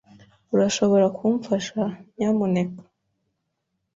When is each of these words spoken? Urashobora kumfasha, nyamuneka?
Urashobora 0.53 1.05
kumfasha, 1.17 1.81
nyamuneka? 2.15 2.83